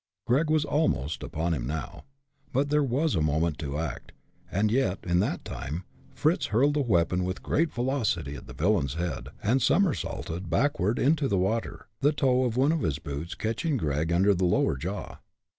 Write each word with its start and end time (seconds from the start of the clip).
Gregg 0.25 0.49
was 0.49 0.65
almost 0.65 1.21
upon 1.21 1.53
him 1.53 1.67
now. 1.67 2.05
There 2.55 2.81
was 2.81 3.13
but 3.13 3.19
a 3.19 3.23
moment 3.23 3.59
to 3.59 3.77
act, 3.77 4.13
and 4.51 4.71
yet, 4.71 4.97
in 5.03 5.19
that 5.19 5.45
time, 5.45 5.83
Fritz 6.15 6.47
hurled 6.47 6.73
the 6.73 6.81
weapon 6.81 7.23
with 7.23 7.43
great 7.43 7.71
velocity 7.71 8.33
at 8.35 8.47
the 8.47 8.53
villain's 8.55 8.95
head, 8.95 9.29
and 9.43 9.61
somersaulted 9.61 10.49
backward 10.49 10.97
into 10.97 11.27
the 11.27 11.37
water, 11.37 11.85
the 11.99 12.13
toe 12.13 12.45
of 12.45 12.57
one 12.57 12.71
of 12.71 12.81
his 12.81 12.97
boots 12.97 13.35
catching 13.35 13.77
Gregg 13.77 14.09
in 14.09 14.15
under 14.15 14.33
the 14.33 14.45
lower 14.45 14.75
jaw. 14.75 15.19